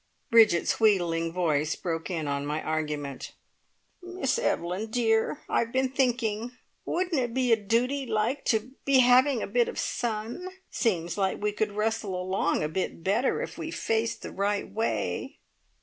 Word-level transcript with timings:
Bridget's 0.31 0.79
wheedling 0.79 1.31
voice 1.31 1.75
broke 1.75 2.09
in 2.09 2.27
on 2.27 2.43
my 2.43 2.63
argument: 2.63 3.33
"Miss 4.01 4.39
Evelyn, 4.39 4.89
dear, 4.89 5.41
I've 5.47 5.71
been 5.71 5.89
thinking 5.89 6.53
wouldn't 6.85 7.21
it 7.21 7.35
be 7.35 7.51
a 7.51 7.55
duty 7.55 8.07
like, 8.07 8.43
to 8.45 8.71
be 8.83 9.01
having 9.01 9.43
a 9.43 9.45
bit 9.47 9.69
of 9.69 9.77
sun? 9.77 10.49
Seems 10.71 11.19
like 11.19 11.39
we 11.39 11.51
could 11.51 11.73
wrestle 11.73 12.19
along 12.19 12.63
a 12.63 12.67
bit 12.67 13.03
better 13.03 13.43
if 13.43 13.59
we 13.59 13.69
faced 13.69 14.23
the 14.23 14.31
right 14.31 14.67
way!" 14.67 15.37